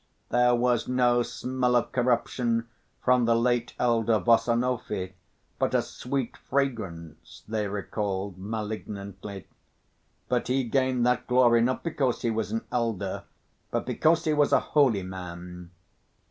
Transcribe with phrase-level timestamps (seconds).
[0.29, 2.67] "There was no smell of corruption
[3.03, 5.13] from the late elder Varsonofy,
[5.59, 9.45] but a sweet fragrance," they recalled malignantly.
[10.27, 13.25] "But he gained that glory not because he was an elder,
[13.69, 15.69] but because he was a holy man."